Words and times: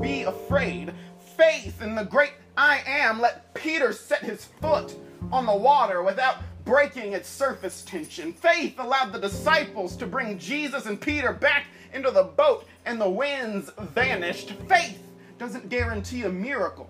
be 0.00 0.22
afraid. 0.22 0.92
Faith 1.36 1.82
in 1.82 1.94
the 1.94 2.04
great 2.04 2.32
I 2.56 2.82
am 2.86 3.20
let 3.20 3.54
Peter 3.54 3.92
set 3.92 4.22
his 4.22 4.46
foot 4.60 4.94
on 5.32 5.46
the 5.46 5.54
water 5.54 6.02
without 6.02 6.38
breaking 6.64 7.12
its 7.12 7.28
surface 7.28 7.82
tension. 7.82 8.32
Faith 8.32 8.78
allowed 8.78 9.12
the 9.12 9.18
disciples 9.18 9.96
to 9.96 10.06
bring 10.06 10.38
Jesus 10.38 10.86
and 10.86 11.00
Peter 11.00 11.32
back 11.32 11.66
into 11.92 12.10
the 12.10 12.24
boat 12.24 12.66
and 12.84 13.00
the 13.00 13.08
winds 13.08 13.70
vanished. 13.78 14.50
Faith 14.68 15.02
doesn't 15.38 15.68
guarantee 15.68 16.22
a 16.22 16.28
miracle. 16.28 16.88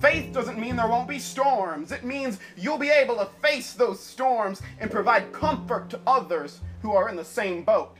Faith 0.00 0.32
doesn't 0.32 0.58
mean 0.58 0.76
there 0.76 0.88
won't 0.88 1.08
be 1.08 1.18
storms. 1.18 1.92
It 1.92 2.04
means 2.04 2.38
you'll 2.56 2.78
be 2.78 2.88
able 2.88 3.16
to 3.16 3.28
face 3.42 3.74
those 3.74 4.00
storms 4.00 4.62
and 4.78 4.90
provide 4.90 5.32
comfort 5.32 5.90
to 5.90 6.00
others 6.06 6.60
who 6.80 6.92
are 6.92 7.10
in 7.10 7.16
the 7.16 7.24
same 7.24 7.62
boat. 7.64 7.94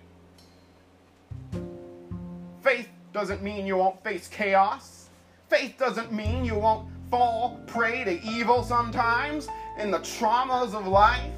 Faith 2.62 2.88
doesn't 3.12 3.42
mean 3.42 3.66
you 3.66 3.76
won't 3.76 4.02
face 4.02 4.28
chaos. 4.28 5.08
Faith 5.48 5.76
doesn't 5.78 6.12
mean 6.12 6.44
you 6.44 6.54
won't 6.54 6.88
fall 7.10 7.60
prey 7.66 8.04
to 8.04 8.22
evil 8.22 8.62
sometimes 8.62 9.48
and 9.76 9.92
the 9.92 9.98
traumas 9.98 10.74
of 10.74 10.86
life. 10.86 11.32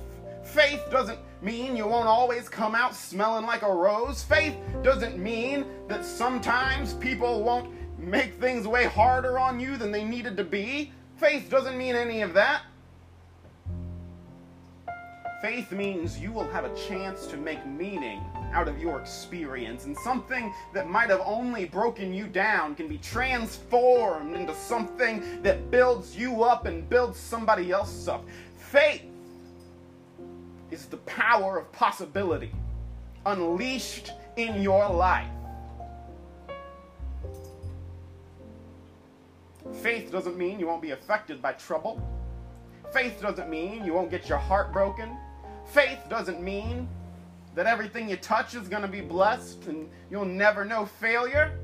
Faith 0.45 0.83
doesn't 0.91 1.19
mean 1.41 1.77
you 1.77 1.87
won't 1.87 2.07
always 2.07 2.49
come 2.49 2.75
out 2.75 2.95
smelling 2.95 3.47
like 3.47 3.63
a 3.63 3.73
rose. 3.73 4.23
Faith 4.23 4.55
doesn't 4.83 5.19
mean 5.19 5.65
that 5.89 6.05
sometimes 6.05 6.95
people 6.95 7.43
won't 7.43 7.73
make 7.99 8.35
things 8.35 8.67
way 8.67 8.85
harder 8.85 9.39
on 9.39 9.59
you 9.59 9.77
than 9.77 9.91
they 9.91 10.05
needed 10.05 10.37
to 10.37 10.45
be. 10.45 10.93
Faith 11.17 11.49
doesn't 11.49 11.79
mean 11.79 11.95
any 11.95 12.21
of 12.21 12.35
that. 12.35 12.63
Faith 15.41 15.73
means 15.73 16.19
you 16.19 16.31
will 16.33 16.49
have 16.51 16.65
a 16.65 16.75
chance 16.77 17.27
to 17.27 17.37
make 17.37 17.65
meaning 17.67 18.21
out 18.53 18.69
of 18.69 18.79
your 18.79 19.01
experience, 19.01 19.85
and 19.85 19.97
something 19.99 20.53
that 20.75 20.89
might 20.89 21.11
have 21.11 21.23
only 21.25 21.65
broken 21.65 22.13
you 22.13 22.27
down 22.27 22.75
can 22.75 22.89
be 22.89 22.99
transformed 22.99 24.37
into 24.37 24.55
something 24.55 25.43
that 25.43 25.71
builds 25.71 26.17
you 26.17 26.43
up 26.45 26.67
and 26.67 26.89
builds 26.89 27.19
somebody 27.19 27.71
else 27.71 28.09
up. 28.09 28.25
Faith 28.57 29.03
is 30.71 30.87
the 30.87 30.97
power 30.99 31.59
of 31.59 31.71
possibility 31.73 32.53
unleashed 33.27 34.11
in 34.37 34.63
your 34.63 34.89
life. 34.89 35.29
Faith 39.75 40.11
doesn't 40.11 40.37
mean 40.37 40.59
you 40.59 40.67
won't 40.67 40.83
be 40.83 40.91
affected 40.91 41.41
by 41.41 41.53
trouble. 41.53 42.03
Faith 42.93 43.21
doesn't 43.23 43.49
mean 43.49 43.85
you 43.85 43.95
won't 43.95 44.11
get 44.11 44.29
your 44.29 44.39
heart 44.39 44.73
broken. 44.73 45.17
Faith 45.67 45.99
doesn't 46.11 46.43
mean 46.43 46.89
that 47.55 47.67
everything 47.67 48.09
you 48.09 48.17
touch 48.17 48.55
is 48.55 48.69
going 48.69 48.83
to 48.83 48.89
be 48.89 49.01
blessed 49.01 49.67
and 49.67 49.89
you'll 50.11 50.25
never 50.25 50.65
know 50.65 50.87
failure. 50.87 51.59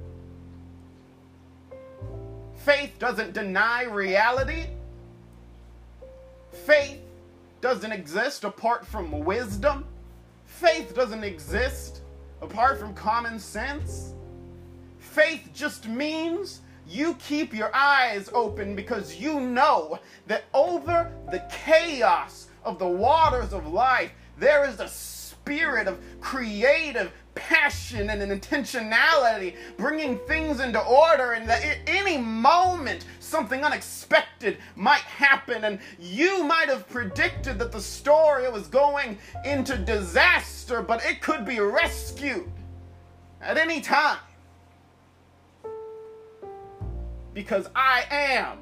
Faith 2.56 2.98
doesn't 2.98 3.33
deny 3.33 3.84
reality. 3.84 4.67
Faith 6.53 7.00
doesn't 7.61 7.92
exist 7.92 8.45
apart 8.45 8.86
from 8.86 9.25
wisdom. 9.25 9.84
Faith 10.45 10.95
doesn't 10.95 11.25
exist 11.25 12.02
apart 12.42 12.78
from 12.78 12.95
common 12.95 13.39
sense. 13.39 14.12
Faith 14.98 15.48
just 15.55 15.89
means 15.89 16.61
you 16.86 17.14
keep 17.14 17.55
your 17.55 17.75
eyes 17.75 18.30
open 18.33 18.75
because 18.75 19.17
you 19.17 19.41
know 19.41 19.98
that 20.27 20.45
over 20.55 21.12
the 21.30 21.42
chaos 21.50 22.48
of 22.64 22.78
the 22.78 22.86
waters 22.86 23.52
of 23.52 23.67
life, 23.67 24.11
there 24.39 24.69
is 24.69 24.80
a 24.80 24.89
spirit 25.49 25.89
of 25.89 25.99
creative 26.21 27.11
passion 27.35 28.11
and 28.11 28.21
an 28.21 28.39
intentionality, 28.39 29.57
bringing 29.79 30.19
things 30.27 30.61
into 30.61 30.79
order, 30.79 31.33
and 31.33 31.49
that 31.49 31.65
at 31.65 31.79
any 31.87 32.19
moment 32.19 33.07
something 33.19 33.64
unexpected 33.64 34.58
might 34.77 35.01
happen, 35.01 35.64
and 35.64 35.79
you 35.98 36.45
might 36.45 36.69
have 36.69 36.87
predicted 36.91 37.58
that 37.58 37.73
the 37.73 37.81
story 37.81 38.51
was 38.51 38.67
going 38.67 39.17
into 39.47 39.79
disaster, 39.79 40.83
but 40.83 41.03
it 41.07 41.23
could 41.23 41.47
be 41.47 41.61
rescued 41.61 42.53
at 43.41 43.57
any 43.57 43.81
time. 43.81 44.19
Because 47.33 47.70
I 47.75 48.05
am 48.11 48.58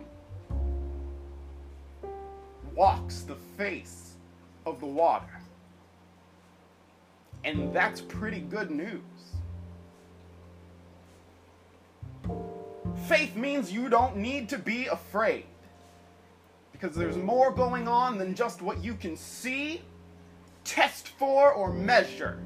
walks 2.77 3.23
the 3.23 3.35
face 3.57 4.13
of 4.65 4.79
the 4.79 4.87
water. 4.87 5.36
And 7.47 7.73
that's 7.73 8.01
pretty 8.01 8.41
good 8.41 8.73
news. 8.73 9.01
Faith 13.07 13.37
means 13.37 13.73
you 13.73 13.89
don't 13.89 14.17
need 14.17 14.49
to 14.49 14.59
be 14.59 14.87
afraid. 14.87 15.45
Because 16.73 16.97
there's 16.97 17.17
more 17.17 17.53
going 17.53 17.87
on 17.87 18.19
than 18.19 18.34
just 18.34 18.62
what 18.62 18.83
you 18.83 18.95
can 18.95 19.17
see, 19.17 19.81
test 20.65 21.09
for, 21.09 21.53
or 21.53 21.73
measure. 21.73 22.43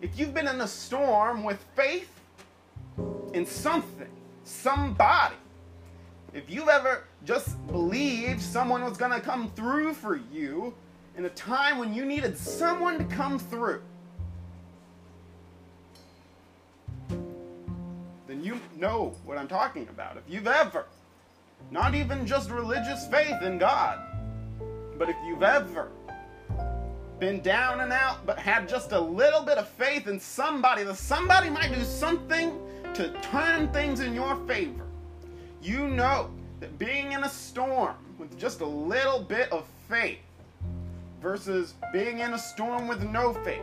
If 0.00 0.18
you've 0.18 0.32
been 0.32 0.48
in 0.48 0.62
a 0.62 0.66
storm 0.66 1.44
with 1.44 1.62
faith 1.76 2.10
in 3.34 3.44
something, 3.44 4.08
somebody, 4.42 5.36
if 6.32 6.48
you've 6.48 6.68
ever 6.68 7.04
just 7.26 7.64
believed 7.66 8.40
someone 8.40 8.82
was 8.82 8.96
going 8.96 9.12
to 9.12 9.20
come 9.20 9.50
through 9.50 9.92
for 9.92 10.16
you 10.32 10.72
in 11.18 11.26
a 11.26 11.30
time 11.30 11.76
when 11.76 11.92
you 11.92 12.06
needed 12.06 12.38
someone 12.38 12.96
to 12.96 13.04
come 13.04 13.38
through, 13.38 13.82
then 18.38 18.44
you 18.44 18.60
know 18.76 19.14
what 19.24 19.38
I'm 19.38 19.48
talking 19.48 19.88
about. 19.88 20.16
If 20.16 20.22
you've 20.28 20.46
ever, 20.46 20.86
not 21.70 21.94
even 21.94 22.26
just 22.26 22.50
religious 22.50 23.06
faith 23.08 23.42
in 23.42 23.58
God, 23.58 23.98
but 24.98 25.08
if 25.08 25.16
you've 25.26 25.42
ever 25.42 25.88
been 27.18 27.40
down 27.40 27.80
and 27.80 27.92
out 27.92 28.24
but 28.24 28.38
had 28.38 28.68
just 28.68 28.92
a 28.92 29.00
little 29.00 29.42
bit 29.42 29.58
of 29.58 29.68
faith 29.68 30.06
in 30.06 30.20
somebody, 30.20 30.84
that 30.84 30.96
somebody 30.96 31.50
might 31.50 31.74
do 31.74 31.82
something 31.82 32.58
to 32.94 33.12
turn 33.20 33.72
things 33.72 34.00
in 34.00 34.14
your 34.14 34.36
favor 34.46 34.84
you 35.60 35.88
know 35.88 36.30
that 36.60 36.78
being 36.78 37.12
in 37.12 37.24
a 37.24 37.28
storm 37.28 37.94
with 38.18 38.38
just 38.38 38.60
a 38.60 38.66
little 38.66 39.20
bit 39.20 39.50
of 39.52 39.66
faith 39.88 40.18
versus 41.20 41.74
being 41.92 42.20
in 42.20 42.34
a 42.34 42.38
storm 42.38 42.86
with 42.86 43.02
no 43.02 43.34
faith 43.44 43.60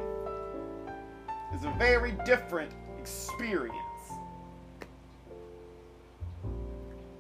is 1.54 1.64
a 1.64 1.74
very 1.78 2.12
different 2.26 2.72
experience. 3.00 3.85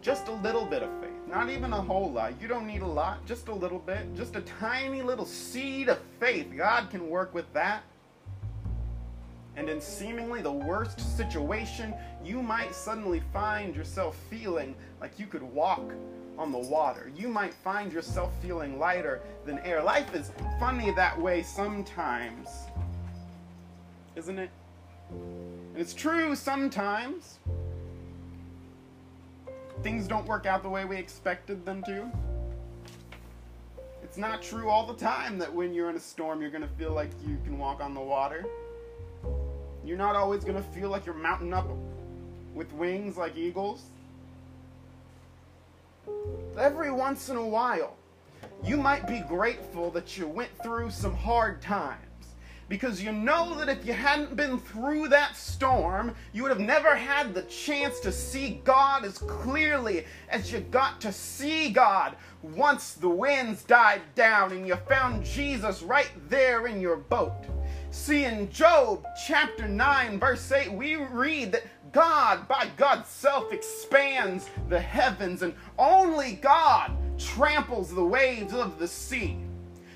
Just 0.05 0.27
a 0.27 0.33
little 0.33 0.67
bit 0.67 0.83
of 0.83 0.89
faith, 1.01 1.09
not 1.27 1.49
even 1.49 1.73
a 1.73 1.81
whole 1.81 2.11
lot. 2.11 2.39
You 2.39 2.47
don't 2.47 2.67
need 2.67 2.83
a 2.83 2.87
lot, 2.87 3.25
just 3.25 3.47
a 3.47 3.53
little 3.55 3.79
bit, 3.79 4.15
just 4.15 4.35
a 4.35 4.41
tiny 4.41 5.01
little 5.01 5.25
seed 5.25 5.89
of 5.89 5.97
faith. 6.19 6.45
God 6.55 6.91
can 6.91 7.09
work 7.09 7.33
with 7.33 7.51
that 7.53 7.81
and 9.55 9.67
in 9.67 9.81
seemingly 9.81 10.43
the 10.43 10.51
worst 10.51 11.17
situation, 11.17 11.95
you 12.23 12.43
might 12.43 12.75
suddenly 12.75 13.23
find 13.33 13.75
yourself 13.75 14.15
feeling 14.29 14.75
like 15.01 15.17
you 15.17 15.25
could 15.25 15.41
walk 15.41 15.81
on 16.37 16.51
the 16.51 16.59
water. 16.59 17.11
You 17.15 17.27
might 17.27 17.53
find 17.53 17.91
yourself 17.91 18.31
feeling 18.43 18.77
lighter 18.77 19.21
than 19.43 19.57
air. 19.59 19.81
Life 19.81 20.13
is 20.13 20.31
funny 20.59 20.91
that 20.91 21.19
way 21.19 21.41
sometimes, 21.41 22.49
isn't 24.15 24.37
it? 24.37 24.49
And 25.09 25.81
it's 25.81 25.93
true 25.93 26.35
sometimes. 26.35 27.39
Things 29.83 30.07
don't 30.07 30.25
work 30.25 30.45
out 30.45 30.63
the 30.63 30.69
way 30.69 30.85
we 30.85 30.97
expected 30.97 31.65
them 31.65 31.83
to. 31.83 32.09
It's 34.03 34.17
not 34.17 34.41
true 34.41 34.69
all 34.69 34.85
the 34.85 34.95
time 34.95 35.37
that 35.39 35.53
when 35.53 35.73
you're 35.73 35.89
in 35.89 35.95
a 35.95 35.99
storm, 35.99 36.41
you're 36.41 36.51
to 36.61 36.75
feel 36.75 36.91
like 36.91 37.09
you 37.27 37.37
can 37.43 37.57
walk 37.57 37.81
on 37.81 37.93
the 37.93 37.99
water. 37.99 38.45
You're 39.83 39.97
not 39.97 40.15
always 40.15 40.43
to 40.55 40.69
feel 40.69 40.89
like 40.89 41.05
you're 41.05 41.15
mounting 41.15 41.53
up 41.53 41.67
with 42.53 42.71
wings 42.73 43.17
like 43.17 43.35
eagles. 43.35 43.83
Every 46.57 46.91
once 46.91 47.29
in 47.29 47.35
a 47.35 47.45
while, 47.45 47.95
you 48.63 48.77
might 48.77 49.07
be 49.07 49.19
grateful 49.27 49.91
that 49.91 50.17
you 50.17 50.27
went 50.27 50.49
through 50.63 50.91
some 50.91 51.15
hard 51.15 51.61
times 51.61 51.99
because 52.67 53.03
you 53.03 53.11
know 53.11 53.55
that 53.55 53.69
if 53.69 53.85
you 53.85 53.93
hadn't 53.93 54.35
been 54.35 54.57
through 54.59 55.07
that 55.09 55.35
storm, 55.35 56.15
you 56.33 56.41
would 56.43 56.51
have 56.51 56.59
never 56.59 56.95
had 56.95 57.33
the 57.33 57.43
chance 57.43 57.99
to 57.99 58.11
see 58.11 58.61
God 58.63 59.05
as 59.05 59.19
clearly 59.19 60.05
as 60.29 60.51
you 60.51 60.59
got 60.59 60.99
to 61.01 61.11
see 61.11 61.69
God 61.69 62.15
once 62.41 62.93
the 62.93 63.09
winds 63.09 63.63
died 63.63 64.01
down 64.15 64.51
and 64.51 64.67
you 64.67 64.75
found 64.75 65.25
Jesus 65.25 65.83
right 65.83 66.11
there 66.29 66.67
in 66.67 66.81
your 66.81 66.97
boat. 66.97 67.45
See, 67.91 68.25
in 68.25 68.51
Job 68.51 69.05
chapter 69.25 69.67
9, 69.67 70.19
verse 70.19 70.51
8, 70.51 70.73
we 70.73 70.95
read 70.95 71.53
that 71.53 71.63
God, 71.93 72.45
by 72.47 72.67
God's 72.75 73.07
self, 73.07 73.53
expands 73.53 74.49
the 74.67 74.79
heavens, 74.79 75.43
and 75.43 75.53
only 75.79 76.33
God 76.33 76.91
tramples 77.17 77.93
the 77.93 78.03
waves 78.03 78.53
of 78.53 78.79
the 78.79 78.87
sea. 78.87 79.37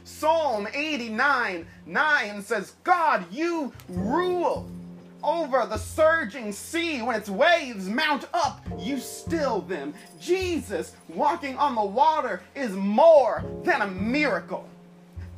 Psalm 0.09 0.67
89 0.73 1.65
9 1.85 2.41
says, 2.41 2.73
God, 2.83 3.25
you 3.31 3.71
rule 3.87 4.69
over 5.23 5.65
the 5.65 5.77
surging 5.77 6.51
sea. 6.51 7.01
When 7.01 7.15
its 7.15 7.29
waves 7.29 7.87
mount 7.87 8.25
up, 8.33 8.65
you 8.77 8.99
still 8.99 9.61
them. 9.61 9.93
Jesus 10.19 10.95
walking 11.07 11.55
on 11.57 11.75
the 11.75 11.85
water 11.85 12.41
is 12.55 12.71
more 12.71 13.45
than 13.63 13.81
a 13.81 13.87
miracle. 13.87 14.67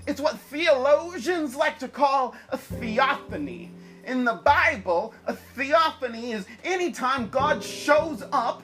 It's 0.08 0.22
what 0.22 0.40
theologians 0.40 1.56
like 1.56 1.78
to 1.80 1.88
call 1.88 2.34
a 2.50 2.58
theophany. 2.58 3.72
In 4.06 4.24
the 4.24 4.34
Bible, 4.34 5.14
a 5.28 5.36
theophany 5.36 6.32
is 6.32 6.46
anytime 6.64 7.30
God 7.30 7.64
shows 7.64 8.24
up 8.32 8.64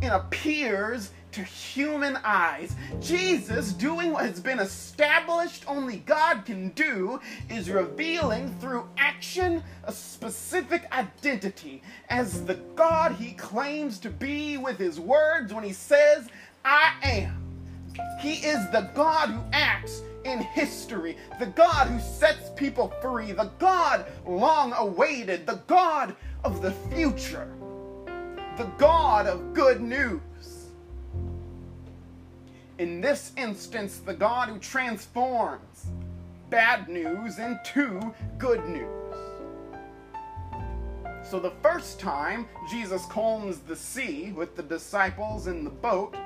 and 0.00 0.12
appears 0.12 1.12
to 1.32 1.42
human 1.42 2.16
eyes. 2.24 2.76
Jesus, 3.00 3.72
doing 3.72 4.12
what 4.12 4.26
has 4.26 4.40
been 4.40 4.60
established 4.60 5.64
only 5.66 5.96
God 5.98 6.44
can 6.44 6.68
do, 6.70 7.20
is 7.50 7.70
revealing 7.70 8.54
through 8.60 8.88
action 8.98 9.62
a 9.84 9.92
specific 9.92 10.84
identity 10.92 11.82
as 12.10 12.44
the 12.44 12.54
God 12.76 13.12
he 13.12 13.32
claims 13.32 13.98
to 14.00 14.10
be 14.10 14.58
with 14.58 14.78
his 14.78 15.00
words 15.00 15.52
when 15.52 15.64
he 15.64 15.72
says, 15.72 16.28
I 16.64 16.94
am. 17.02 17.38
He 18.20 18.34
is 18.34 18.70
the 18.70 18.90
God 18.94 19.30
who 19.30 19.42
acts 19.52 20.02
in 20.24 20.40
history, 20.40 21.16
the 21.38 21.46
God 21.46 21.88
who 21.88 21.98
sets 21.98 22.50
people 22.56 22.92
free, 23.02 23.32
the 23.32 23.50
God 23.58 24.06
long 24.26 24.72
awaited, 24.74 25.46
the 25.46 25.60
God 25.66 26.14
of 26.44 26.62
the 26.62 26.72
future, 26.94 27.48
the 28.56 28.70
God 28.78 29.26
of 29.26 29.52
good 29.54 29.80
news 29.80 30.20
in 32.82 33.00
this 33.00 33.30
instance, 33.36 33.98
the 33.98 34.12
God 34.12 34.48
who 34.48 34.58
transforms 34.58 35.86
bad 36.50 36.88
news 36.88 37.38
into 37.38 38.12
good 38.38 38.68
news. 38.68 39.16
So, 41.22 41.38
the 41.38 41.52
first 41.62 42.00
time 42.00 42.48
Jesus 42.68 43.06
calms 43.06 43.60
the 43.60 43.76
sea 43.76 44.32
with 44.32 44.56
the 44.56 44.64
disciples 44.64 45.46
in 45.46 45.62
the 45.62 45.70
boat, 45.70 46.16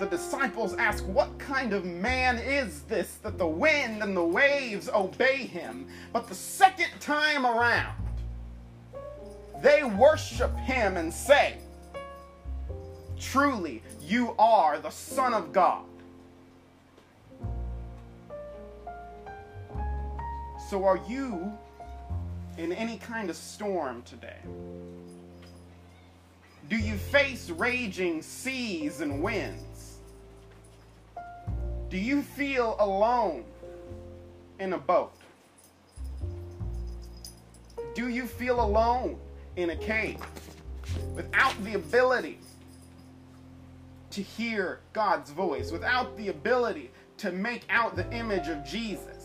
the 0.00 0.06
disciples 0.06 0.74
ask, 0.74 1.06
What 1.06 1.38
kind 1.38 1.72
of 1.72 1.84
man 1.84 2.38
is 2.38 2.82
this 2.82 3.14
that 3.22 3.38
the 3.38 3.46
wind 3.46 4.02
and 4.02 4.16
the 4.16 4.24
waves 4.24 4.88
obey 4.92 5.36
him? 5.36 5.86
But 6.12 6.26
the 6.26 6.34
second 6.34 6.90
time 6.98 7.46
around, 7.46 7.94
they 9.62 9.84
worship 9.84 10.56
him 10.56 10.96
and 10.96 11.14
say, 11.14 11.58
Truly, 13.16 13.80
you 14.02 14.34
are 14.40 14.80
the 14.80 14.90
Son 14.90 15.34
of 15.34 15.52
God. 15.52 15.84
So, 20.70 20.84
are 20.84 21.00
you 21.08 21.52
in 22.56 22.70
any 22.70 22.96
kind 22.98 23.28
of 23.28 23.34
storm 23.34 24.02
today? 24.02 24.38
Do 26.68 26.76
you 26.76 26.96
face 26.96 27.50
raging 27.50 28.22
seas 28.22 29.00
and 29.00 29.20
winds? 29.20 29.96
Do 31.88 31.98
you 31.98 32.22
feel 32.22 32.76
alone 32.78 33.42
in 34.60 34.74
a 34.74 34.78
boat? 34.78 35.12
Do 37.94 38.06
you 38.06 38.24
feel 38.28 38.60
alone 38.60 39.18
in 39.56 39.70
a 39.70 39.76
cave 39.76 40.20
without 41.16 41.64
the 41.64 41.74
ability 41.74 42.38
to 44.12 44.22
hear 44.22 44.78
God's 44.92 45.32
voice, 45.32 45.72
without 45.72 46.16
the 46.16 46.28
ability 46.28 46.92
to 47.16 47.32
make 47.32 47.64
out 47.70 47.96
the 47.96 48.08
image 48.12 48.46
of 48.46 48.64
Jesus? 48.64 49.19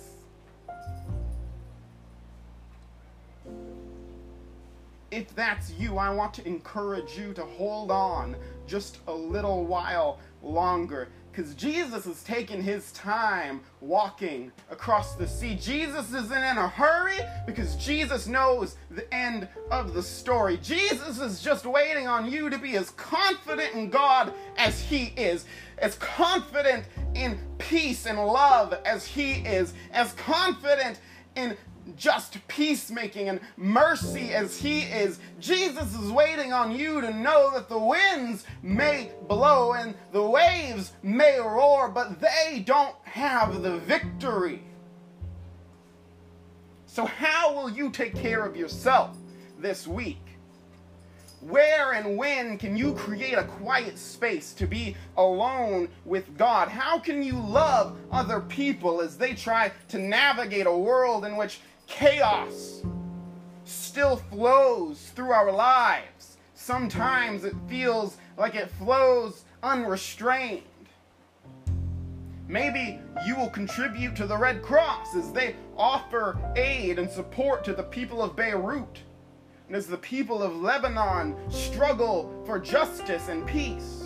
If 5.15 5.33
that's 5.33 5.71
you, 5.71 5.97
I 5.97 6.09
want 6.09 6.33
to 6.33 6.45
encourage 6.45 7.17
you 7.17 7.33
to 7.33 7.43
hold 7.43 7.89
on 7.89 8.35
just 8.67 8.99
a 9.07 9.13
little 9.13 9.63
while 9.63 10.19
longer. 10.43 11.07
Because 11.31 11.53
Jesus 11.55 12.05
is 12.05 12.23
taking 12.23 12.61
his 12.61 12.91
time 12.93 13.61
walking 13.81 14.51
across 14.69 15.15
the 15.15 15.27
sea. 15.27 15.55
Jesus 15.55 16.13
isn't 16.13 16.31
in 16.31 16.57
a 16.57 16.67
hurry 16.67 17.17
because 17.45 17.75
Jesus 17.75 18.27
knows 18.27 18.77
the 18.91 19.13
end 19.13 19.47
of 19.71 19.93
the 19.93 20.03
story. 20.03 20.57
Jesus 20.61 21.19
is 21.19 21.41
just 21.41 21.65
waiting 21.65 22.07
on 22.07 22.29
you 22.29 22.49
to 22.49 22.57
be 22.57 22.75
as 22.77 22.89
confident 22.91 23.73
in 23.73 23.89
God 23.89 24.33
as 24.57 24.81
he 24.81 25.13
is, 25.17 25.45
as 25.77 25.95
confident 25.95 26.85
in 27.15 27.37
peace 27.57 28.05
and 28.05 28.17
love 28.17 28.73
as 28.85 29.05
he 29.05 29.33
is, 29.41 29.73
as 29.91 30.13
confident 30.13 30.99
in 31.35 31.57
just 31.95 32.45
peacemaking 32.47 33.29
and 33.29 33.39
mercy 33.57 34.33
as 34.33 34.57
He 34.57 34.81
is. 34.81 35.19
Jesus 35.39 35.95
is 35.95 36.11
waiting 36.11 36.53
on 36.53 36.71
you 36.71 37.01
to 37.01 37.13
know 37.13 37.51
that 37.53 37.69
the 37.69 37.77
winds 37.77 38.45
may 38.63 39.11
blow 39.27 39.73
and 39.73 39.95
the 40.11 40.21
waves 40.21 40.93
may 41.03 41.39
roar, 41.39 41.89
but 41.89 42.19
they 42.19 42.63
don't 42.65 42.95
have 43.03 43.61
the 43.61 43.77
victory. 43.79 44.63
So, 46.87 47.05
how 47.05 47.53
will 47.53 47.69
you 47.69 47.89
take 47.89 48.15
care 48.15 48.45
of 48.45 48.55
yourself 48.55 49.17
this 49.59 49.85
week? 49.85 50.17
Where 51.41 51.91
and 51.93 52.17
when 52.17 52.57
can 52.57 52.75
you 52.75 52.93
create 52.93 53.37
a 53.37 53.43
quiet 53.43 53.99
space 53.99 54.53
to 54.53 54.65
be 54.65 54.95
alone 55.15 55.89
with 56.05 56.37
God? 56.37 56.69
How 56.69 56.97
can 56.97 57.21
you 57.21 57.39
love 57.39 57.97
other 58.11 58.39
people 58.39 59.01
as 59.01 59.15
they 59.15 59.33
try 59.33 59.71
to 59.89 59.99
navigate 59.99 60.65
a 60.65 60.75
world 60.75 61.23
in 61.23 61.35
which 61.35 61.59
chaos 61.87 62.83
still 63.63 64.17
flows 64.17 65.11
through 65.15 65.31
our 65.31 65.51
lives. 65.51 66.37
Sometimes 66.53 67.43
it 67.43 67.55
feels 67.67 68.17
like 68.37 68.55
it 68.55 68.69
flows 68.71 69.43
unrestrained. 69.63 70.63
Maybe 72.47 72.99
you 73.25 73.35
will 73.35 73.49
contribute 73.49 74.15
to 74.17 74.27
the 74.27 74.37
Red 74.37 74.61
Cross 74.61 75.15
as 75.15 75.31
they 75.31 75.55
offer 75.75 76.37
aid 76.55 76.99
and 76.99 77.09
support 77.09 77.63
to 77.65 77.73
the 77.73 77.83
people 77.83 78.21
of 78.21 78.35
Beirut 78.35 79.01
and 79.67 79.75
as 79.75 79.87
the 79.87 79.97
people 79.97 80.43
of 80.43 80.61
Lebanon 80.61 81.35
struggle 81.49 82.43
for 82.45 82.59
justice 82.59 83.29
and 83.29 83.47
peace. 83.47 84.03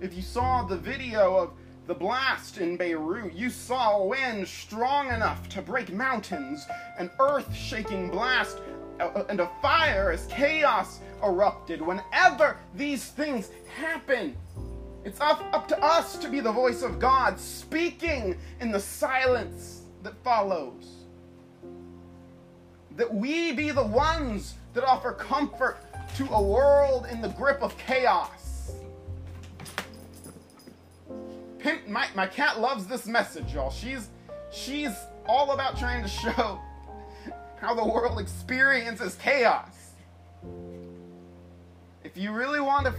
If 0.00 0.14
you 0.14 0.22
saw 0.22 0.62
the 0.62 0.76
video 0.76 1.36
of 1.36 1.50
the 1.90 1.94
blast 1.94 2.58
in 2.58 2.76
Beirut, 2.76 3.32
you 3.34 3.50
saw 3.50 3.98
a 3.98 4.06
wind 4.06 4.46
strong 4.46 5.08
enough 5.08 5.48
to 5.48 5.60
break 5.60 5.92
mountains, 5.92 6.64
an 6.98 7.10
earth 7.18 7.52
shaking 7.52 8.08
blast, 8.08 8.58
uh, 9.00 9.06
uh, 9.06 9.24
and 9.28 9.40
a 9.40 9.50
fire 9.60 10.12
as 10.12 10.24
chaos 10.26 11.00
erupted. 11.20 11.82
Whenever 11.82 12.56
these 12.76 13.06
things 13.06 13.50
happen, 13.76 14.36
it's 15.04 15.20
up, 15.20 15.42
up 15.52 15.66
to 15.66 15.82
us 15.82 16.16
to 16.18 16.28
be 16.28 16.38
the 16.38 16.52
voice 16.52 16.82
of 16.82 17.00
God 17.00 17.40
speaking 17.40 18.38
in 18.60 18.70
the 18.70 18.78
silence 18.78 19.82
that 20.04 20.14
follows. 20.22 21.06
That 22.94 23.12
we 23.12 23.50
be 23.50 23.72
the 23.72 23.84
ones 23.84 24.54
that 24.74 24.84
offer 24.84 25.10
comfort 25.10 25.78
to 26.18 26.28
a 26.30 26.40
world 26.40 27.08
in 27.10 27.20
the 27.20 27.30
grip 27.30 27.60
of 27.62 27.76
chaos. 27.78 28.39
Pimp, 31.60 31.86
my, 31.86 32.06
my 32.14 32.26
cat 32.26 32.60
loves 32.60 32.86
this 32.86 33.06
message, 33.06 33.52
y'all. 33.52 33.70
She's 33.70 34.08
she's 34.50 34.92
all 35.26 35.52
about 35.52 35.78
trying 35.78 36.02
to 36.02 36.08
show 36.08 36.58
how 37.60 37.74
the 37.74 37.84
world 37.84 38.18
experiences 38.18 39.16
chaos. 39.16 39.92
If 42.02 42.16
you 42.16 42.32
really 42.32 42.60
want 42.60 42.86
to 42.86 42.94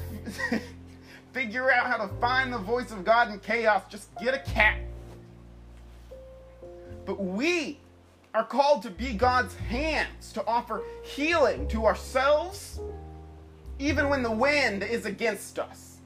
f- 0.51 0.61
figure 1.33 1.71
out 1.71 1.87
how 1.87 2.05
to 2.05 2.13
find 2.19 2.53
the 2.53 2.59
voice 2.59 2.91
of 2.91 3.03
God 3.03 3.31
in 3.31 3.39
chaos, 3.39 3.83
just 3.89 4.13
get 4.19 4.33
a 4.33 4.39
cat. 4.39 4.79
But 7.05 7.21
we 7.21 7.79
are 8.33 8.45
called 8.45 8.83
to 8.83 8.91
be 8.91 9.13
God's 9.13 9.55
hands 9.55 10.31
to 10.33 10.45
offer 10.45 10.83
healing 11.03 11.67
to 11.69 11.85
ourselves, 11.85 12.79
even 13.79 14.07
when 14.07 14.21
the 14.21 14.31
wind 14.31 14.83
is 14.83 15.05
against 15.05 15.57
us. 15.57 15.97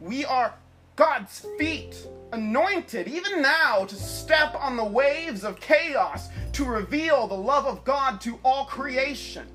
We 0.00 0.26
are 0.26 0.54
God's 0.96 1.44
feet, 1.58 2.06
anointed 2.32 3.08
even 3.08 3.42
now 3.42 3.84
to 3.84 3.96
step 3.96 4.54
on 4.54 4.76
the 4.76 4.84
waves 4.84 5.42
of 5.42 5.58
chaos 5.58 6.28
to 6.52 6.64
reveal 6.64 7.26
the 7.26 7.34
love 7.34 7.66
of 7.66 7.84
God 7.84 8.20
to 8.20 8.38
all 8.44 8.64
creation. 8.66 9.46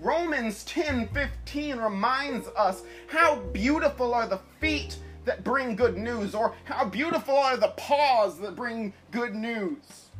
Romans 0.00 0.64
10:15 0.64 1.78
reminds 1.78 2.48
us 2.48 2.82
how 3.06 3.36
beautiful 3.52 4.12
are 4.12 4.26
the 4.26 4.40
feet 4.60 4.98
that 5.24 5.44
bring 5.44 5.76
good 5.76 5.96
news 5.96 6.34
or 6.34 6.54
how 6.64 6.84
beautiful 6.84 7.36
are 7.36 7.56
the 7.56 7.74
paws 7.76 8.40
that 8.40 8.56
bring 8.56 8.92
good 9.12 9.36
news. 9.36 10.10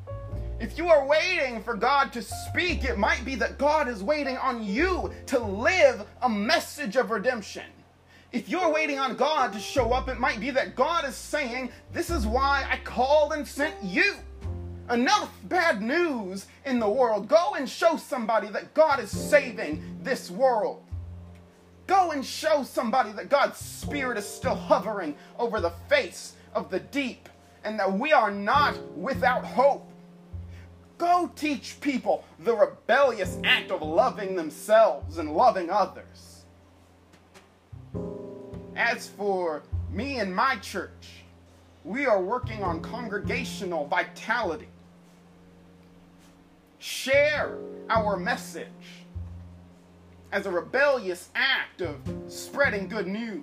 If 0.60 0.78
you 0.78 0.88
are 0.88 1.06
waiting 1.06 1.62
for 1.62 1.74
God 1.74 2.12
to 2.12 2.22
speak, 2.22 2.84
it 2.84 2.98
might 2.98 3.24
be 3.24 3.34
that 3.36 3.58
God 3.58 3.88
is 3.88 4.02
waiting 4.02 4.36
on 4.36 4.62
you 4.62 5.12
to 5.26 5.38
live 5.38 6.04
a 6.22 6.28
message 6.28 6.96
of 6.96 7.10
redemption. 7.10 7.64
If 8.30 8.48
you're 8.48 8.72
waiting 8.72 8.98
on 8.98 9.16
God 9.16 9.54
to 9.54 9.58
show 9.58 9.92
up, 9.92 10.08
it 10.08 10.20
might 10.20 10.38
be 10.38 10.50
that 10.50 10.76
God 10.76 11.06
is 11.06 11.16
saying, 11.16 11.70
This 11.92 12.10
is 12.10 12.26
why 12.26 12.66
I 12.70 12.76
called 12.84 13.32
and 13.32 13.46
sent 13.46 13.74
you. 13.82 14.14
enough 14.90 15.30
bad 15.44 15.82
news 15.82 16.46
in 16.64 16.78
the 16.78 16.88
world. 16.88 17.28
Go 17.28 17.54
and 17.56 17.68
show 17.68 17.96
somebody 17.96 18.48
that 18.48 18.72
God 18.74 19.00
is 19.00 19.10
saving 19.10 19.98
this 20.02 20.30
world. 20.30 20.82
Go 21.86 22.10
and 22.12 22.24
show 22.24 22.62
somebody 22.62 23.12
that 23.12 23.30
God's 23.30 23.58
Spirit 23.58 24.18
is 24.18 24.28
still 24.28 24.54
hovering 24.54 25.14
over 25.38 25.60
the 25.60 25.72
face 25.88 26.34
of 26.54 26.70
the 26.70 26.80
deep 26.80 27.28
and 27.64 27.78
that 27.78 27.90
we 27.90 28.12
are 28.12 28.30
not 28.30 28.78
without 28.96 29.44
hope. 29.44 29.90
Go 30.98 31.30
teach 31.34 31.80
people 31.80 32.24
the 32.40 32.54
rebellious 32.54 33.38
act 33.44 33.70
of 33.70 33.82
loving 33.82 34.36
themselves 34.36 35.18
and 35.18 35.34
loving 35.34 35.70
others. 35.70 36.27
As 38.78 39.08
for 39.08 39.64
me 39.90 40.20
and 40.20 40.32
my 40.32 40.54
church, 40.58 41.24
we 41.82 42.06
are 42.06 42.22
working 42.22 42.62
on 42.62 42.80
congregational 42.80 43.88
vitality. 43.88 44.68
Share 46.78 47.58
our 47.90 48.16
message 48.16 48.68
as 50.30 50.46
a 50.46 50.50
rebellious 50.52 51.30
act 51.34 51.80
of 51.80 51.96
spreading 52.28 52.88
good 52.88 53.08
news. 53.08 53.42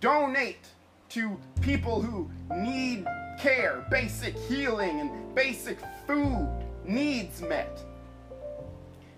Donate 0.00 0.68
to 1.08 1.38
people 1.62 2.02
who 2.02 2.30
need 2.54 3.06
care, 3.40 3.86
basic 3.90 4.36
healing, 4.36 5.00
and 5.00 5.34
basic 5.34 5.78
food 6.06 6.46
needs 6.84 7.40
met. 7.40 7.82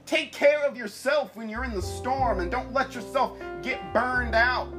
Take 0.09 0.33
care 0.33 0.65
of 0.65 0.75
yourself 0.75 1.37
when 1.37 1.51
you're 1.51 1.65
in 1.65 1.75
the 1.75 1.83
storm 1.83 2.41
and 2.41 2.51
don't 2.51 2.73
let 2.73 2.95
yourself 2.95 3.37
get 3.61 3.93
burned 3.93 4.35
out. 4.35 4.73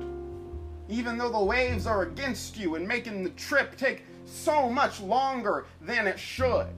Even 0.88 1.20
though 1.20 1.30
the 1.30 1.44
waves 1.44 1.86
are 1.86 2.02
against 2.02 2.58
you 2.58 2.74
and 2.74 2.88
making 2.88 3.24
the 3.24 3.30
trip 3.32 3.78
take 3.78 4.06
so 4.26 4.68
much 4.68 5.00
longer 5.00 5.68
than 5.82 6.08
it 6.08 6.18
should 6.18 6.74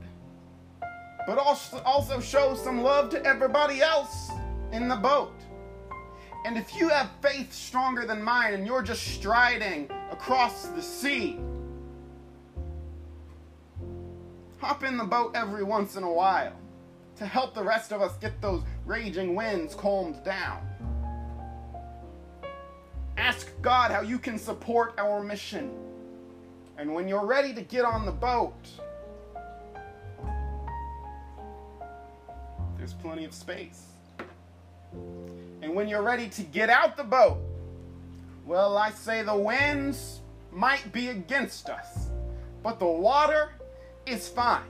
but 1.26 1.38
also 1.38 2.20
show 2.20 2.54
some 2.54 2.82
love 2.82 3.10
to 3.12 3.26
everybody 3.26 3.80
else 3.80 4.32
in 4.74 4.90
the 4.90 4.98
boat. 4.98 5.40
And 6.46 6.58
if 6.58 6.76
you 6.76 6.90
have 6.90 7.10
faith 7.22 7.54
stronger 7.54 8.06
than 8.06 8.22
mine 8.22 8.54
and 8.54 8.68
you're 8.68 8.82
just 8.82 9.16
striding 9.16 9.90
across 10.12 10.66
the 10.66 10.82
sea, 10.82 11.40
hop 14.58 14.84
in 14.84 14.98
the 14.98 15.06
boat 15.06 15.32
every 15.36 15.64
once 15.64 15.96
in 15.96 16.04
a 16.04 16.12
while 16.12 16.61
to 17.22 17.28
help 17.28 17.54
the 17.54 17.64
rest 17.64 17.94
of 17.94 18.02
us 18.02 18.18
get 18.18 18.42
those 18.42 18.64
raging 18.84 19.36
winds 19.36 19.76
calmed 19.76 20.24
down. 20.24 20.68
Ask 23.16 23.52
God 23.62 23.92
how 23.92 24.02
you 24.02 24.18
can 24.18 24.40
support 24.40 24.96
our 24.98 25.22
mission. 25.22 25.72
And 26.80 26.92
when 26.96 27.08
you're 27.08 27.28
ready 27.28 27.54
to 27.54 27.62
get 27.62 27.86
on 27.86 28.08
the 28.08 28.12
boat, 28.12 28.56
There's 32.80 32.94
plenty 32.94 33.26
of 33.26 33.34
space. 33.36 33.84
And 35.62 35.76
when 35.76 35.88
you're 35.88 36.02
ready 36.02 36.28
to 36.30 36.42
get 36.42 36.72
out 36.72 36.98
the 36.98 37.04
boat, 37.04 37.38
well, 38.48 38.76
I 38.76 38.90
say 38.90 39.22
the 39.22 39.36
winds 39.36 40.22
might 40.52 40.92
be 40.92 41.10
against 41.10 41.70
us, 41.70 42.10
but 42.64 42.80
the 42.80 42.88
water 42.88 43.52
is 44.08 44.28
fine. 44.28 44.64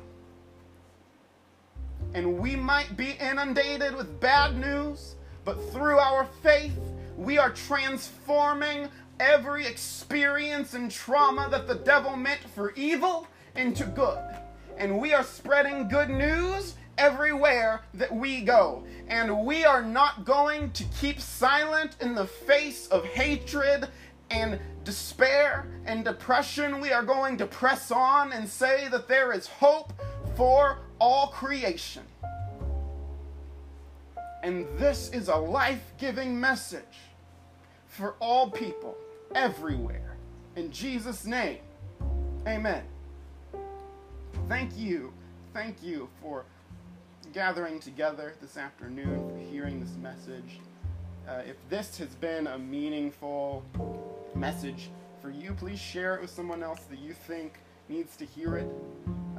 And 2.13 2.39
we 2.39 2.56
might 2.56 2.98
be 2.98 3.12
inundated 3.20 3.96
with 3.96 4.20
bad 4.20 4.58
news, 4.58 5.15
but 5.46 5.56
through 5.72 5.98
our 5.98 6.25
faith, 6.44 6.77
we 7.18 7.38
are 7.38 7.51
transforming 7.51 8.89
every 9.20 9.65
experience 9.65 10.74
and 10.74 10.89
trauma 10.89 11.48
that 11.51 11.68
the 11.68 11.75
devil 11.75 12.18
meant 12.18 12.41
for 12.56 12.72
evil 12.72 13.27
into 13.56 13.86
good. 13.86 14.20
And 14.77 15.00
we 15.00 15.13
are 15.13 15.24
spreading 15.24 15.88
good 15.88 16.10
news 16.10 16.75
everywhere 16.98 17.82
that 17.94 18.13
we 18.13 18.41
go. 18.41 18.84
And 19.08 19.46
we 19.46 19.63
are 19.63 19.82
not 19.82 20.25
going 20.25 20.72
to 20.72 20.84
keep 21.00 21.20
silent 21.20 21.98
in 22.01 22.15
the 22.15 22.25
face 22.25 22.88
of 22.88 23.06
hatred 23.06 23.88
and 24.30 24.60
despair 24.84 25.68
and 25.86 26.03
depression. 26.03 26.80
We 26.80 26.91
are 26.91 27.03
going 27.03 27.38
to 27.38 27.46
press 27.46 27.91
on 27.91 28.34
and 28.34 28.48
say 28.48 28.88
that 28.89 29.08
there 29.08 29.32
is 29.34 29.48
hope 29.48 29.94
for 30.36 30.80
all 31.01 31.27
creation. 31.29 32.03
And 34.43 34.67
this 34.77 35.10
is 35.10 35.29
a 35.29 35.36
life 35.36 35.93
giving 35.98 36.39
message 36.39 37.00
for 37.88 38.13
all 38.20 38.51
people, 38.51 38.96
everywhere. 39.34 40.15
In 40.55 40.72
Jesus' 40.72 41.25
name, 41.25 41.58
amen. 42.48 42.84
Thank 44.48 44.77
you. 44.77 45.12
Thank 45.55 45.81
you 45.81 46.08
for 46.22 46.46
gathering 47.34 47.79
together 47.79 48.36
this 48.39 48.55
afternoon, 48.55 49.27
for 49.27 49.51
hearing 49.51 49.79
this 49.79 49.96
message. 50.03 50.60
Uh, 51.27 51.41
if 51.48 51.55
this 51.67 51.98
has 51.98 52.13
been 52.15 52.46
a 52.46 52.60
meaningful 52.60 53.63
message 54.36 54.91
for 55.20 55.31
you, 55.31 55.53
please 55.55 55.79
share 55.79 56.15
it 56.15 56.22
with 56.22 56.29
someone 56.29 56.62
else 56.62 56.81
that 56.91 57.00
you 57.00 57.13
think 57.13 57.58
needs 57.89 58.15
to 58.17 58.25
hear 58.25 58.58
it. 58.58 58.67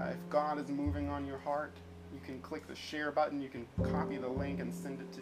Uh, 0.02 0.10
if 0.10 0.30
God 0.30 0.58
is 0.58 0.68
moving 0.68 1.08
on 1.08 1.26
your 1.26 1.38
heart, 1.38 1.72
you 2.12 2.20
can 2.24 2.40
click 2.40 2.66
the 2.66 2.74
share 2.74 3.12
button, 3.12 3.40
you 3.40 3.48
can 3.48 3.66
copy 3.92 4.16
the 4.16 4.28
link 4.28 4.60
and 4.60 4.72
send 4.72 5.00
it 5.00 5.12
to, 5.12 5.20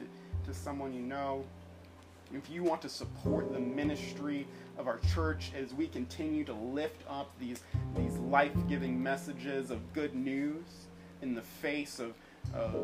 to 0.50 0.56
someone 0.56 0.94
you 0.94 1.02
know. 1.02 1.44
If 2.32 2.48
you 2.48 2.62
want 2.62 2.80
to 2.82 2.88
support 2.88 3.52
the 3.52 3.58
ministry 3.58 4.46
of 4.78 4.86
our 4.86 4.98
church 5.12 5.50
as 5.54 5.74
we 5.74 5.88
continue 5.88 6.44
to 6.44 6.52
lift 6.52 7.02
up 7.08 7.30
these, 7.38 7.62
these 7.96 8.16
life 8.18 8.54
giving 8.68 9.02
messages 9.02 9.70
of 9.70 9.92
good 9.92 10.14
news 10.14 10.86
in 11.20 11.34
the 11.34 11.42
face 11.42 11.98
of 11.98 12.14
of 12.54 12.74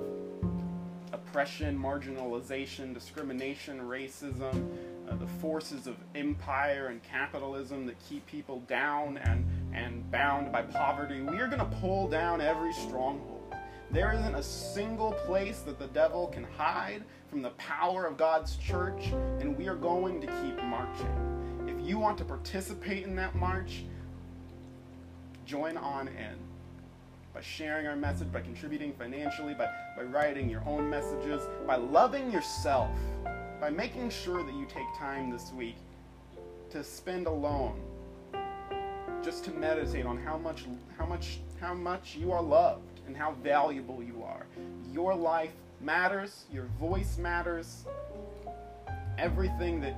oppression, 1.13 1.79
marginalization, 1.79 2.93
discrimination, 2.93 3.81
racism, 3.81 4.69
uh, 5.09 5.17
the 5.17 5.27
forces 5.27 5.87
of 5.87 5.97
empire 6.15 6.89
and 6.89 7.03
capitalism 7.03 7.87
that 7.87 7.97
keep 8.09 8.27
people 8.27 8.61
down 8.69 9.17
and, 9.19 9.47
and 9.73 10.09
bound 10.11 10.53
by 10.53 10.63
poverty. 10.63 11.21
We 11.21 11.39
are 11.39 11.47
going 11.47 11.59
to 11.59 11.77
pull 11.81 12.09
down 12.09 12.41
every 12.41 12.73
stronghold. 12.73 13.55
There 13.91 14.13
isn't 14.13 14.35
a 14.35 14.43
single 14.43 15.13
place 15.13 15.61
that 15.61 15.79
the 15.79 15.87
devil 15.89 16.27
can 16.27 16.45
hide 16.45 17.05
from 17.31 17.43
the 17.43 17.51
power 17.51 18.07
of 18.07 18.17
God's 18.17 18.57
church, 18.57 19.07
and 19.41 19.57
we 19.57 19.69
are 19.69 19.77
going 19.77 20.21
to 20.21 20.27
keep 20.27 20.63
marching. 20.65 21.67
If 21.69 21.87
you 21.87 21.99
want 21.99 22.19
to 22.19 22.25
participate 22.25 23.05
in 23.05 23.15
that 23.17 23.35
march, 23.37 23.85
join 25.45 25.77
on 25.77 26.09
in 26.09 26.37
by 27.33 27.43
sharing 27.43 27.87
our 27.87 27.97
message, 27.97 28.33
by 28.33 28.41
contributing 28.41 28.95
financially, 28.95 29.53
by, 29.53 29.69
by 29.95 30.03
writing 30.03 30.49
your 30.49 30.63
own 30.67 30.89
messages, 30.89 31.43
by 31.67 31.77
loving 31.77 32.33
yourself, 32.33 32.91
by 33.61 33.69
making 33.69 34.09
sure 34.09 34.43
that 34.43 34.55
you 34.55 34.65
take 34.65 34.87
time 34.99 35.31
this 35.31 35.53
week 35.53 35.77
to 36.71 36.83
spend 36.83 37.27
alone, 37.27 37.79
just 39.27 39.43
to 39.43 39.51
meditate 39.51 40.07
on 40.07 40.17
how 40.17 40.39
much 40.39 40.67
how 40.97 41.05
much 41.05 41.41
how 41.61 41.75
much 41.75 42.15
you 42.15 42.31
are 42.31 42.41
loved 42.41 43.01
and 43.09 43.17
how 43.17 43.33
valuable 43.43 44.01
you 44.01 44.23
are. 44.23 44.47
Your 44.93 45.17
life 45.17 45.51
matters, 45.81 46.45
your 46.53 46.67
voice 46.79 47.19
matters. 47.19 47.87
Everything 49.19 49.81
that 49.81 49.97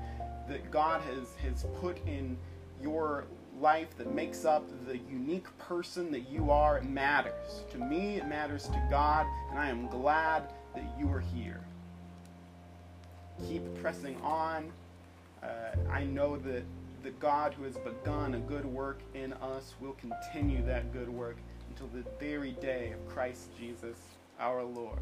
that 0.49 0.71
God 0.71 1.03
has 1.03 1.35
has 1.43 1.67
put 1.79 1.99
in 2.07 2.39
your 2.83 3.27
life 3.61 3.89
that 3.99 4.15
makes 4.15 4.47
up 4.47 4.65
the 4.87 4.97
unique 4.97 5.47
person 5.59 6.11
that 6.11 6.31
you 6.31 6.51
are 6.51 6.81
matters. 6.81 7.65
To 7.73 7.77
me, 7.77 8.17
it 8.17 8.27
matters 8.27 8.65
to 8.69 8.83
God, 8.89 9.27
and 9.51 9.59
I 9.59 9.69
am 9.69 9.89
glad 9.89 10.45
that 10.75 10.91
you 10.99 11.13
are 11.13 11.21
here. 11.21 11.61
Keep 13.47 13.83
pressing 13.83 14.17
on. 14.23 14.73
Uh, 15.43 15.47
I 15.91 16.05
know 16.05 16.39
that 16.39 16.63
the 17.09 17.15
God 17.21 17.55
who 17.55 17.63
has 17.65 17.79
begun 17.79 18.35
a 18.35 18.39
good 18.39 18.67
work 18.67 19.01
in 19.15 19.33
us 19.33 19.75
will 19.81 19.95
continue 19.95 20.63
that 20.67 20.93
good 20.93 21.09
work 21.09 21.37
until 21.71 21.87
the 21.87 22.05
very 22.21 22.51
day 22.53 22.93
of 22.93 23.09
Christ 23.09 23.49
Jesus 23.59 23.97
our 24.39 24.63
Lord. 24.63 24.99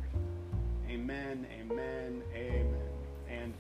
Amen, 0.88 1.44
amen, 1.60 2.22
amen. 2.32 2.88
And 3.28 3.52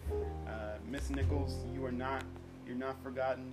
uh, 0.46 0.76
Miss 0.88 1.10
Nichols, 1.10 1.56
you 1.74 1.84
are 1.84 1.90
not 1.90 2.22
you're 2.64 2.76
not 2.76 2.94
forgotten. 3.02 3.52